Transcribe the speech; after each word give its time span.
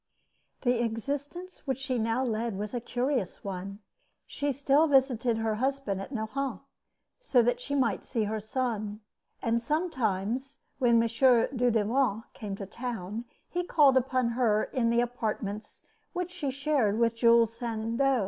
The 0.63 0.83
existence 0.83 1.67
which 1.67 1.77
she 1.77 1.99
now 1.99 2.23
led 2.23 2.57
was 2.57 2.73
a 2.73 2.79
curious 2.81 3.43
one. 3.43 3.81
She 4.25 4.51
still 4.51 4.87
visited 4.87 5.37
her 5.37 5.53
husband 5.61 6.01
at 6.01 6.11
Nohant, 6.11 6.61
so 7.19 7.43
that 7.43 7.61
she 7.61 7.75
might 7.75 8.03
see 8.03 8.23
her 8.23 8.39
son, 8.39 9.01
and 9.43 9.61
sometimes, 9.61 10.57
when 10.79 10.95
M. 11.03 11.07
Dudevant 11.07 12.23
came 12.33 12.55
to 12.55 12.65
town, 12.65 13.25
he 13.47 13.63
called 13.63 13.95
upon 13.95 14.29
her 14.29 14.63
in 14.63 14.89
the 14.89 15.01
apartments 15.01 15.83
which 16.13 16.31
she 16.31 16.49
shared 16.49 16.97
with 16.97 17.13
Jules 17.15 17.55
Sandeau. 17.55 18.19